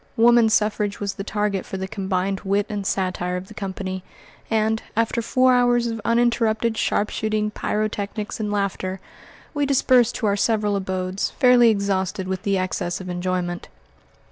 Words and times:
Woman 0.17 0.49
suffrage 0.49 0.99
was 0.99 1.13
the 1.13 1.23
target 1.23 1.63
for 1.63 1.77
the 1.77 1.87
combined 1.87 2.39
wit 2.39 2.65
and 2.69 2.87
satire 2.87 3.37
of 3.37 3.49
the 3.49 3.53
company, 3.53 4.03
and, 4.49 4.81
after 4.97 5.21
four 5.21 5.53
hours 5.53 5.85
of 5.85 6.01
uninterrupted 6.03 6.75
sharpshooting, 6.75 7.51
pyrotechnics, 7.51 8.39
and 8.39 8.51
laughter, 8.51 8.99
we 9.53 9.67
dispersed 9.67 10.15
to 10.15 10.25
our 10.25 10.35
several 10.35 10.75
abodes, 10.75 11.29
fairly 11.29 11.69
exhausted 11.69 12.27
with 12.27 12.41
the 12.41 12.57
excess 12.57 12.99
of 12.99 13.09
enjoyment. 13.09 13.67